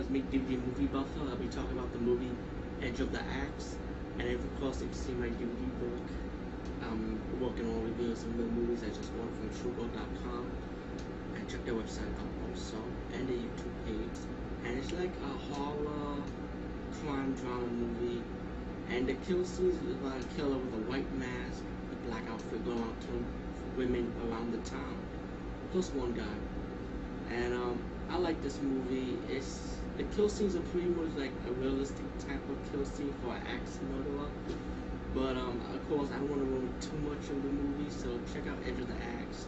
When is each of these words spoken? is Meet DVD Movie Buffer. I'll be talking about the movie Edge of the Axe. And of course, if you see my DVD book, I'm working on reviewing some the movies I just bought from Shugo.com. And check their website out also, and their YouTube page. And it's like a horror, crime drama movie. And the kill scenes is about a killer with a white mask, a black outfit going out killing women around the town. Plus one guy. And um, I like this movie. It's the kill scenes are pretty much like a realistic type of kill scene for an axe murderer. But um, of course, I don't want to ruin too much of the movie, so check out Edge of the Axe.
is 0.00 0.08
Meet 0.08 0.30
DVD 0.30 0.56
Movie 0.64 0.86
Buffer. 0.86 1.28
I'll 1.28 1.36
be 1.36 1.48
talking 1.48 1.76
about 1.76 1.92
the 1.92 1.98
movie 1.98 2.30
Edge 2.80 3.00
of 3.00 3.12
the 3.12 3.20
Axe. 3.20 3.76
And 4.18 4.30
of 4.30 4.60
course, 4.60 4.80
if 4.80 4.88
you 4.88 4.94
see 4.94 5.12
my 5.12 5.26
DVD 5.26 5.68
book, 5.78 6.06
I'm 6.80 7.20
working 7.38 7.68
on 7.68 7.84
reviewing 7.84 8.16
some 8.16 8.34
the 8.38 8.44
movies 8.44 8.80
I 8.82 8.88
just 8.88 9.12
bought 9.18 9.28
from 9.36 9.50
Shugo.com. 9.50 10.50
And 11.36 11.48
check 11.50 11.64
their 11.66 11.74
website 11.74 12.08
out 12.16 12.32
also, 12.48 12.76
and 13.12 13.28
their 13.28 13.36
YouTube 13.36 13.76
page. 13.84 14.18
And 14.64 14.78
it's 14.78 14.90
like 14.92 15.12
a 15.20 15.52
horror, 15.52 16.16
crime 17.04 17.34
drama 17.34 17.66
movie. 17.66 18.22
And 18.88 19.06
the 19.06 19.14
kill 19.28 19.44
scenes 19.44 19.76
is 19.84 19.96
about 19.96 20.16
a 20.18 20.24
killer 20.34 20.56
with 20.56 20.80
a 20.80 20.90
white 20.90 21.12
mask, 21.16 21.62
a 21.92 22.08
black 22.08 22.22
outfit 22.30 22.64
going 22.64 22.80
out 22.80 23.00
killing 23.04 23.26
women 23.76 24.10
around 24.24 24.52
the 24.52 24.70
town. 24.70 24.96
Plus 25.72 25.90
one 25.90 26.14
guy. 26.14 27.34
And 27.34 27.52
um, 27.52 27.78
I 28.10 28.16
like 28.16 28.42
this 28.42 28.58
movie. 28.60 29.16
It's 29.28 29.58
the 29.58 29.69
kill 30.16 30.28
scenes 30.28 30.56
are 30.56 30.66
pretty 30.72 30.88
much 30.88 31.16
like 31.16 31.32
a 31.48 31.52
realistic 31.52 32.06
type 32.18 32.42
of 32.48 32.72
kill 32.72 32.84
scene 32.84 33.14
for 33.22 33.34
an 33.34 33.42
axe 33.46 33.78
murderer. 33.90 34.28
But 35.14 35.36
um, 35.36 35.60
of 35.74 35.88
course, 35.88 36.08
I 36.12 36.18
don't 36.18 36.30
want 36.30 36.42
to 36.42 36.46
ruin 36.46 36.74
too 36.80 36.96
much 37.08 37.22
of 37.30 37.42
the 37.42 37.48
movie, 37.48 37.90
so 37.90 38.08
check 38.32 38.46
out 38.46 38.58
Edge 38.66 38.80
of 38.80 38.88
the 38.88 38.94
Axe. 38.94 39.46